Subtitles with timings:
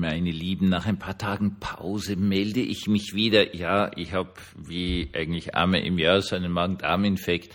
[0.00, 3.54] meine Lieben, nach ein paar Tagen Pause melde ich mich wieder.
[3.54, 7.54] Ja, ich habe wie eigentlich einmal im Jahr so einen Magen-Darm-Infekt.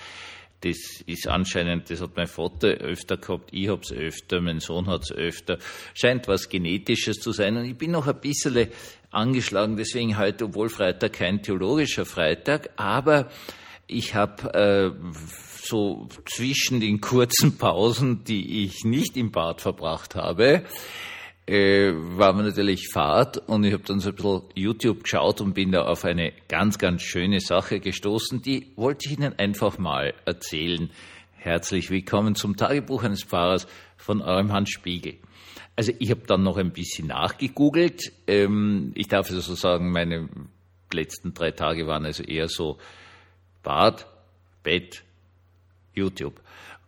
[0.62, 5.12] Das ist anscheinend, das hat mein Vater öfter gehabt, ich hab's öfter, mein Sohn hat's
[5.12, 5.58] öfter.
[5.94, 7.58] Scheint was Genetisches zu sein.
[7.58, 8.70] Und ich bin noch ein bisschen
[9.12, 13.30] angeschlagen, deswegen heute, obwohl Freitag kein theologischer Freitag, aber
[13.88, 14.92] ich habe äh,
[15.62, 20.64] so zwischen den kurzen Pausen, die ich nicht im Bad verbracht habe,
[21.48, 25.54] äh, war mir natürlich Fahrt und ich habe dann so ein bisschen YouTube geschaut und
[25.54, 30.14] bin da auf eine ganz, ganz schöne Sache gestoßen, die wollte ich Ihnen einfach mal
[30.26, 30.90] erzählen.
[31.34, 35.18] Herzlich willkommen zum Tagebuch eines Pfarrers von eurem Hans Spiegel.
[35.76, 38.14] Also ich habe dann noch ein bisschen nachgegoogelt.
[38.26, 40.30] Ähm, ich darf also sagen, meine
[40.92, 42.78] letzten drei Tage waren also eher so
[43.62, 44.08] Bad,
[44.64, 45.04] Bett,
[45.94, 46.42] YouTube.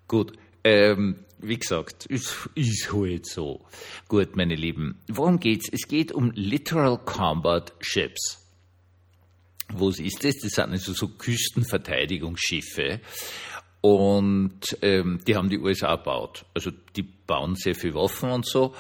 [0.08, 3.66] Gut, ähm, wie gesagt, ist, ist halt so.
[4.08, 5.70] Gut, meine Lieben, worum geht's?
[5.72, 8.44] Es geht um Literal Combat Ships.
[9.70, 10.36] Was ist das?
[10.42, 13.02] Das sind also so Küstenverteidigungsschiffe.
[13.81, 16.45] Und ähm, die haben die USA gebaut.
[16.53, 18.73] Also die bauen sehr viel Waffen und so.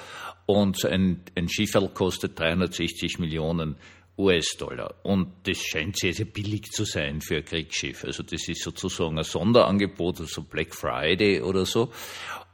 [0.45, 3.75] Und so ein, ein Schifferl kostet 360 Millionen
[4.17, 4.95] US-Dollar.
[5.03, 8.03] Und das scheint sehr, sehr billig zu sein für ein Kriegsschiff.
[8.03, 11.91] Also das ist sozusagen ein Sonderangebot, also Black Friday oder so.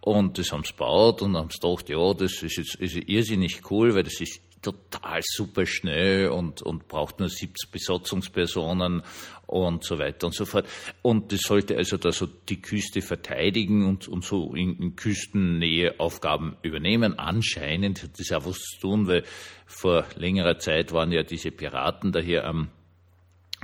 [0.02, 3.61] Und das haben sie gebaut und haben sie gedacht, ja, das ist jetzt ist irrsinnig
[3.72, 9.03] cool, weil das ist total super schnell und, und braucht nur 70 Besatzungspersonen
[9.45, 10.67] und so weiter und so fort.
[11.02, 16.00] Und das sollte also da so die Küste verteidigen und, und so in, in Küstennähe
[16.00, 17.19] Aufgaben übernehmen.
[17.19, 19.23] Anscheinend hat das auch was zu tun, weil
[19.67, 22.69] vor längerer Zeit waren ja diese Piraten da hier am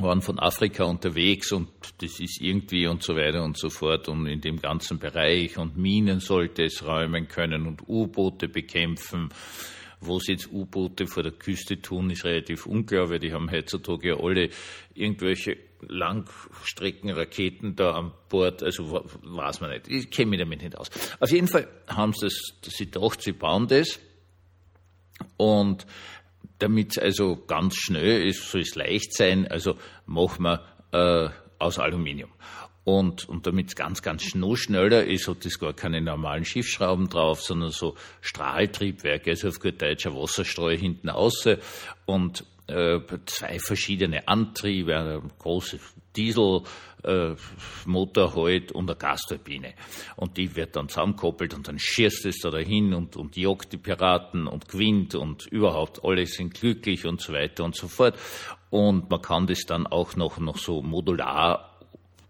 [0.02, 1.70] waren von Afrika unterwegs und
[2.02, 5.78] das ist irgendwie und so weiter und so fort und in dem ganzen Bereich und
[5.78, 9.30] Minen sollte es räumen können und U-Boote bekämpfen
[10.20, 14.16] sie jetzt U-Boote vor der Küste tun, ist relativ unklar, weil die haben heutzutage ja
[14.18, 14.50] alle
[14.94, 19.88] irgendwelche Langstreckenraketen da an Bord, also weiß man nicht.
[19.88, 20.90] Ich kenne mich damit nicht aus.
[21.20, 24.00] Auf jeden Fall haben sie das, sie gedacht, sie bauen das
[25.38, 25.86] und
[26.60, 31.80] damit es also ganz schnell ist, soll es leicht sein, also machen wir äh, aus
[31.80, 32.32] Aluminium.
[32.86, 37.42] Und, und damit es ganz, ganz schneller ist, hat es gar keine normalen Schiffsschrauben drauf,
[37.42, 41.58] sondern so Strahltriebwerke, also auf gut Deutsch ein Wasserstrahl hinten außen
[42.06, 45.80] und äh, zwei verschiedene Antriebe, eine große
[46.16, 46.64] Diesel,
[47.04, 47.36] äh,
[47.86, 49.74] halt und eine Gasturbine.
[50.16, 53.78] Und die wird dann zusammengekoppelt und dann schießt es da dahin und, und jagt die
[53.78, 58.18] Piraten und gewinnt und überhaupt alle sind glücklich und so weiter und so fort.
[58.70, 61.69] Und man kann das dann auch noch, noch so modular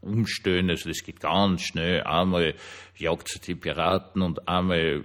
[0.01, 0.69] umstellen.
[0.69, 2.01] Also das geht ganz schnell.
[2.03, 2.55] Einmal
[2.97, 5.03] jagt es die Piraten und einmal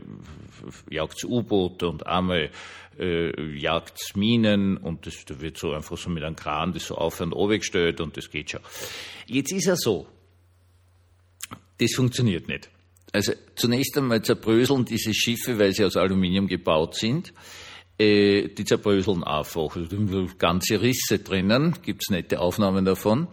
[0.90, 2.50] jagt es U-Boote und einmal
[2.98, 6.86] äh, jagt es Minen und das da wird so einfach so mit einem Kran das
[6.86, 8.60] so auf und runter gestellt und das geht schon.
[9.26, 10.06] Jetzt ist er so.
[11.78, 12.70] Das funktioniert nicht.
[13.12, 17.32] Also zunächst einmal zerbröseln diese Schiffe, weil sie aus Aluminium gebaut sind.
[17.96, 19.76] Äh, die zerbröseln einfach.
[19.76, 23.28] Also, ganze Risse drinnen, gibt's nette Aufnahmen davon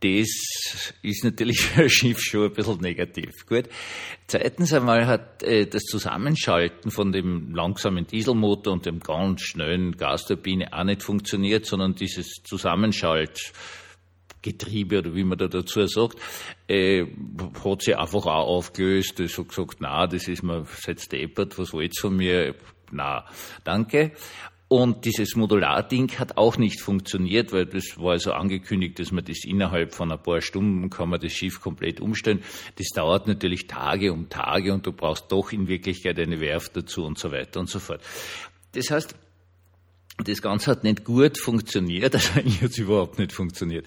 [0.00, 3.44] das ist natürlich für ein Schiff schon ein bisschen negativ.
[3.46, 3.68] Gut.
[4.26, 10.72] Zweitens einmal hat äh, das Zusammenschalten von dem langsamen Dieselmotor und dem ganz schnellen Gasturbine
[10.72, 16.18] auch nicht funktioniert, sondern dieses Zusammenschaltgetriebe oder wie man da dazu sagt,
[16.68, 17.06] äh,
[17.64, 19.18] hat sich einfach auch aufgelöst.
[19.20, 22.54] Es hat gesagt, na, das ist mir seit deppert, was wollt von mir?
[22.90, 23.24] Na,
[23.64, 24.12] danke.
[24.68, 29.44] Und dieses Modularding hat auch nicht funktioniert, weil das war also angekündigt, dass man das
[29.44, 32.42] innerhalb von ein paar Stunden kann man das Schiff komplett umstellen.
[32.76, 37.04] Das dauert natürlich Tage um Tage und du brauchst doch in Wirklichkeit eine Werft dazu
[37.04, 38.02] und so weiter und so fort.
[38.72, 39.14] Das heißt,
[40.18, 43.86] das Ganze hat nicht gut funktioniert, also eigentlich hat es überhaupt nicht funktioniert.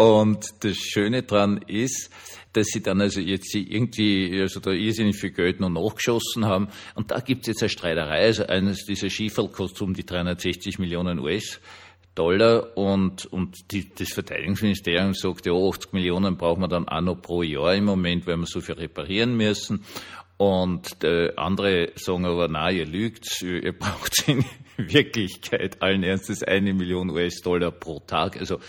[0.00, 2.08] Und das Schöne dran ist,
[2.54, 6.68] dass sie dann also jetzt irgendwie, also da irrsinnig viel Geld noch nachgeschossen haben.
[6.94, 8.22] Und da gibt es jetzt eine Streiterei.
[8.22, 11.60] Also eines dieser Schieferl kostet um die 360 Millionen US.
[12.14, 17.20] Dollar und, und die, das Verteidigungsministerium sagt, ja, 80 Millionen brauchen wir dann auch noch
[17.20, 19.84] pro Jahr im Moment, weil wir so viel reparieren müssen.
[20.38, 24.46] Und äh, andere sagen aber, na, ihr lügt, ihr braucht in
[24.78, 28.38] Wirklichkeit allen Ernstes eine Million US-Dollar pro Tag.
[28.38, 28.60] Also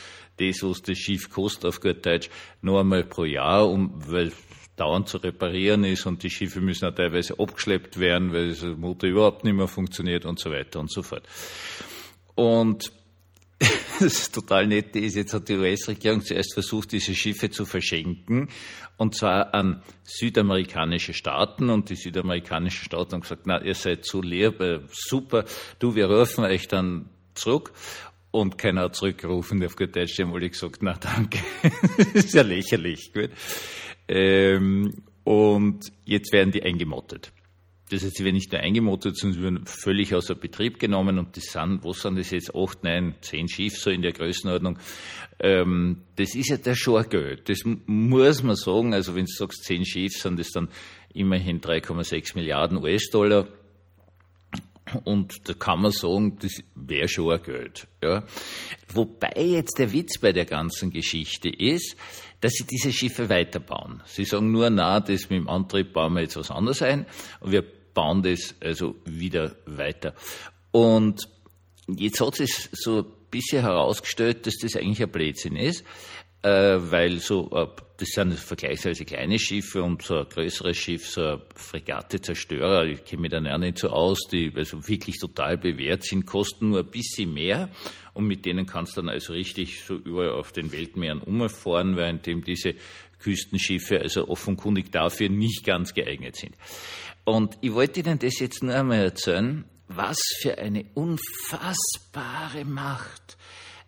[0.42, 2.30] das, was das Schiff kostet, auf gut Deutsch,
[2.62, 4.32] nur einmal pro Jahr, um, weil
[4.76, 9.10] dauernd zu reparieren ist und die Schiffe müssen auch teilweise abgeschleppt werden, weil der Motor
[9.10, 11.28] überhaupt nicht mehr funktioniert und so weiter und so fort.
[12.36, 12.92] Und
[14.00, 18.50] das total nett ist, jetzt hat die US-Regierung zuerst versucht, diese Schiffe zu verschenken,
[18.98, 21.70] und zwar an südamerikanische Staaten.
[21.70, 25.46] Und die südamerikanischen Staaten haben gesagt, na, ihr seid so lieb, äh, super,
[25.80, 27.72] du, wir rufen euch dann zurück.
[28.32, 31.40] Und keiner hat zurückgerufen, auf gut Deutsch, haben alle gesagt, na danke,
[31.98, 33.12] das ist ja lächerlich.
[33.14, 33.30] Gut.
[34.08, 37.34] Ähm, und jetzt werden die eingemottet.
[37.92, 41.36] Das heißt, sie werden nicht nur eingemottet, sondern sie werden völlig außer Betrieb genommen und
[41.36, 44.80] das sind, wo sind das jetzt, acht, neun, zehn Schiff so in der Größenordnung.
[45.42, 47.50] Ähm, das ist ja der Schorgeld.
[47.50, 48.94] Das muss man sagen.
[48.94, 50.70] Also wenn du sagst, zehn Schiff, sind das dann
[51.14, 53.50] immerhin 3,6 Milliarden US-Dollar.
[55.04, 57.88] Und da kann man sagen, das wäre schon ein Geld.
[58.04, 58.24] Ja.
[58.94, 61.96] Wobei jetzt der Witz bei der ganzen Geschichte ist,
[62.42, 64.02] dass sie diese Schiffe weiterbauen.
[64.06, 67.06] Sie sagen nur, na, das mit dem Antrieb bauen wir jetzt was anderes ein
[67.40, 70.16] und wir bauen das also wieder weiter.
[70.72, 71.28] Und
[71.88, 75.86] jetzt hat sich so ein bisschen herausgestellt, dass das eigentlich ein Blödsinn ist,
[76.50, 77.68] weil so, äh,
[77.98, 83.24] das sind vergleichsweise kleine Schiffe und so ein größeres Schiff, so ein Fregatte-Zerstörer, ich kenne
[83.24, 86.90] mich da ja nicht so aus, die also wirklich total bewährt sind, kosten nur ein
[86.90, 87.70] bisschen mehr
[88.14, 92.26] und mit denen kannst du dann also richtig so überall auf den Weltmeeren umfahren, während
[92.26, 92.74] diese
[93.20, 96.56] Küstenschiffe also offenkundig dafür nicht ganz geeignet sind.
[97.24, 103.38] Und ich wollte Ihnen das jetzt nur einmal erzählen, was für eine unfassbare Macht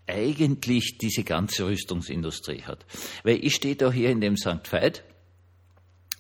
[0.08, 2.86] eigentlich diese ganze Rüstungsindustrie hat.
[3.24, 4.72] Weil ich stehe da hier in dem St.
[4.72, 5.04] Veit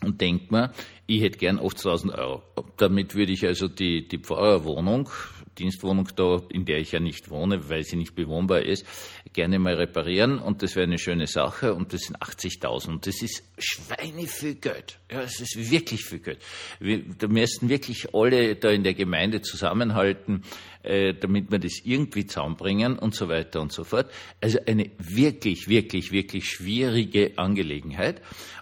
[0.03, 0.71] und denke mir,
[1.07, 2.44] ich hätte gern 80.000 Euro.
[2.77, 5.09] Damit würde ich also die, die Pfarrerwohnung,
[5.57, 8.85] Dienstwohnung da, in der ich ja nicht wohne, weil sie nicht bewohnbar ist,
[9.33, 13.21] gerne mal reparieren und das wäre eine schöne Sache und das sind 80.000 und das
[13.21, 15.00] ist Schweine viel Geld.
[15.11, 16.39] Ja, es ist wirklich viel Geld.
[16.79, 20.44] Wir, da müssten wirklich alle da in der Gemeinde zusammenhalten,
[20.83, 24.11] äh, damit wir das irgendwie zusammenbringen und so weiter und so fort.
[24.41, 28.21] Also eine wirklich, wirklich, wirklich schwierige Angelegenheit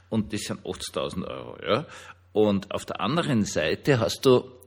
[0.09, 1.57] und das sind 80.000 Euro.
[1.65, 1.87] Ja.
[2.33, 4.60] Und auf der anderen Seite hast du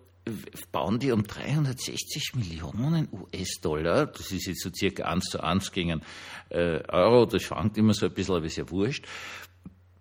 [0.73, 6.03] bauen die um 360 Millionen US-Dollar, das ist jetzt so circa eins zu eins gegen
[6.49, 9.06] äh, Euro, das schwankt immer so ein bisschen, aber ist ja wurscht,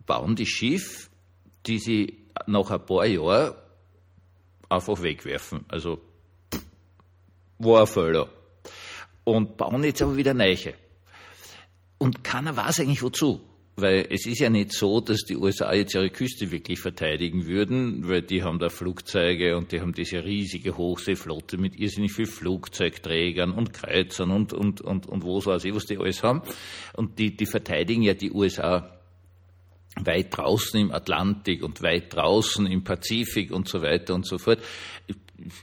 [0.06, 1.10] bauen die Schiff,
[1.66, 3.54] die sie nach ein paar Jahren
[4.70, 5.66] einfach wegwerfen.
[5.68, 6.02] Also
[7.60, 8.30] war ein Fehler.
[9.24, 10.74] Und bauen jetzt aber wieder Neiche.
[11.98, 13.42] Und keiner weiß eigentlich wozu.
[13.76, 18.08] Weil es ist ja nicht so, dass die USA jetzt ihre Küste wirklich verteidigen würden,
[18.08, 23.52] weil die haben da Flugzeuge und die haben diese riesige Hochseeflotte mit irrsinnig viel Flugzeugträgern
[23.52, 26.44] und Kreuzern und, und, und, und wo weiß ich, was die alles haben.
[26.94, 28.94] Und die, die verteidigen ja die USA
[29.96, 34.60] weit draußen im Atlantik und weit draußen im Pazifik und so weiter und so fort.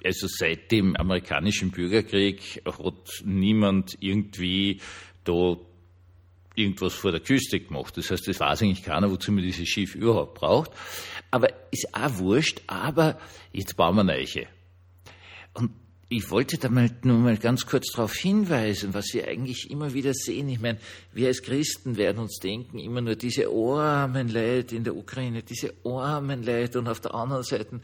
[0.05, 4.81] Also seit dem amerikanischen Bürgerkrieg hat niemand irgendwie
[5.25, 5.57] da
[6.61, 7.97] irgendwas vor der Küste gemacht.
[7.97, 10.71] Das heißt, das weiß eigentlich keiner, wozu man dieses Schiff überhaupt braucht.
[11.31, 13.19] Aber ist auch wurscht, aber
[13.53, 14.47] jetzt bauen wir Neiche.
[15.55, 15.71] Und
[16.13, 20.13] ich wollte da mal nur mal ganz kurz darauf hinweisen, was wir eigentlich immer wieder
[20.13, 20.49] sehen.
[20.49, 20.79] Ich meine,
[21.13, 25.73] wir als Christen werden uns denken, immer nur diese armen Leute in der Ukraine, diese
[25.85, 27.81] armen Leute und auf der anderen Seite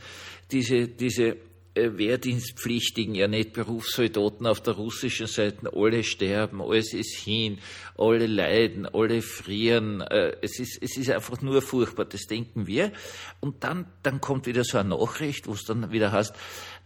[0.50, 1.37] diese, diese
[1.76, 7.58] Wehrdienstpflichtigen, ja nicht Berufssoldaten auf der russischen Seite, alle sterben, alles ist hin,
[7.96, 10.00] alle leiden, alle frieren.
[10.00, 12.93] Äh, es ist, es ist einfach nur furchtbar, das denken wir.
[13.40, 16.34] Und dann, dann kommt wieder so eine Nachricht, wo es dann wieder heißt,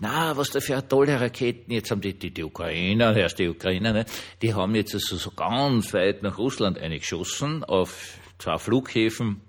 [0.00, 3.92] na, was da für tolle Raketen, jetzt haben die, die, die Ukrainer, erst die Ukrainer,
[3.92, 4.06] ne,
[4.42, 9.40] die haben jetzt also so ganz weit nach Russland eingeschossen, auf zwei Flughäfen,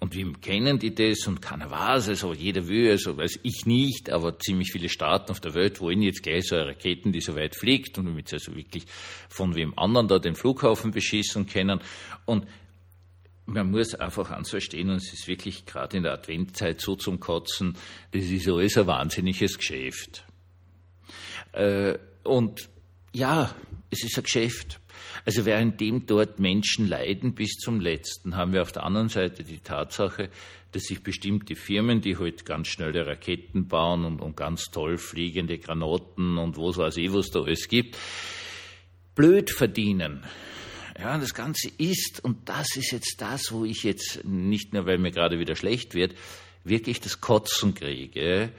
[0.00, 1.26] und wie kennen die das?
[1.26, 4.88] Und keiner weiß es, aber jeder will es, also weiß ich nicht, aber ziemlich viele
[4.88, 8.06] Staaten auf der Welt wollen jetzt gleich so eine Raketen, die so weit fliegt und
[8.06, 8.84] damit sie also wirklich
[9.28, 11.80] von wem anderen da den Flughafen beschießen können.
[12.26, 12.46] Und
[13.46, 17.18] man muss einfach eins verstehen, und es ist wirklich gerade in der Adventzeit so zum
[17.18, 17.76] Kotzen,
[18.12, 20.24] das ist alles ein wahnsinniges Geschäft.
[21.52, 22.68] Äh, und
[23.12, 23.52] ja,
[23.90, 24.80] es ist ein Geschäft.
[25.24, 29.60] Also währenddem dort Menschen leiden bis zum Letzten, haben wir auf der anderen Seite die
[29.60, 30.30] Tatsache,
[30.72, 34.98] dass sich bestimmte Firmen, die heute halt ganz schnelle Raketen bauen und, und ganz toll
[34.98, 37.96] fliegende Granaten und was weiß ich, was da alles gibt,
[39.14, 40.24] blöd verdienen.
[40.98, 44.98] Ja, das Ganze ist, und das ist jetzt das, wo ich jetzt nicht nur, weil
[44.98, 46.14] mir gerade wieder schlecht wird,
[46.64, 48.52] wirklich das Kotzen kriege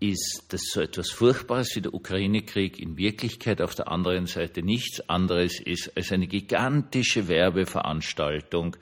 [0.00, 5.08] ist, dass so etwas Furchtbares wie der Ukraine-Krieg in Wirklichkeit auf der anderen Seite nichts
[5.08, 8.76] anderes ist als eine gigantische Werbeveranstaltung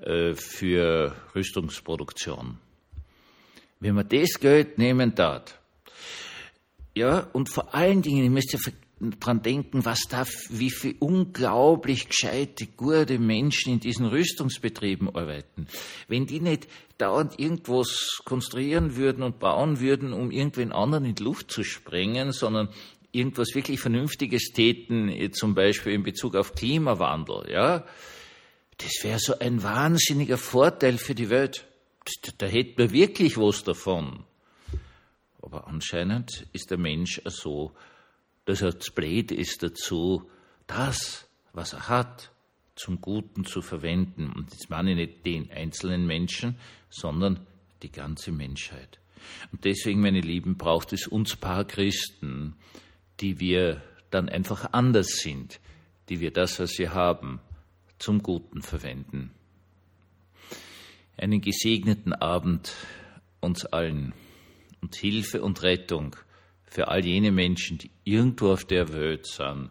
[0.00, 2.58] äh, für Rüstungsproduktion.
[3.80, 5.58] Wenn man das Geld nehmen darf,
[6.94, 8.58] ja, und vor allen Dingen, ihr müsst ja
[9.00, 15.68] dran denken, was da, wie viele unglaublich gescheite, gute Menschen in diesen Rüstungsbetrieben arbeiten.
[16.08, 21.22] Wenn die nicht dauernd irgendwas konstruieren würden und bauen würden, um irgendwen anderen in die
[21.22, 22.68] Luft zu sprengen, sondern
[23.12, 27.84] irgendwas wirklich Vernünftiges täten, zum Beispiel in Bezug auf Klimawandel, ja,
[28.78, 31.66] das wäre so ein wahnsinniger Vorteil für die Welt.
[32.38, 34.24] Da hätten wir wirklich was davon.
[35.42, 37.78] Aber anscheinend ist der Mensch so, dass
[38.48, 40.30] er zu blöd ist dazu,
[40.66, 42.32] das, was er hat,
[42.74, 44.32] zum Guten zu verwenden.
[44.32, 46.56] Und jetzt meine ich nicht den einzelnen Menschen,
[46.88, 47.46] sondern
[47.82, 48.98] die ganze Menschheit.
[49.52, 52.54] Und deswegen, meine Lieben, braucht es uns paar Christen,
[53.20, 55.60] die wir dann einfach anders sind,
[56.08, 57.40] die wir das, was wir haben,
[57.98, 59.32] zum Guten verwenden.
[61.16, 62.72] Einen gesegneten Abend
[63.40, 64.14] uns allen
[64.80, 66.16] und Hilfe und Rettung
[66.70, 69.70] für all jene Menschen, die irgendwo auf der Welt sind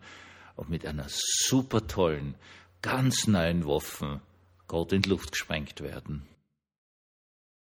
[0.56, 2.36] und mit einer super tollen,
[2.82, 4.22] ganz neuen Waffe
[4.68, 6.28] Gott in die Luft gesprengt werden.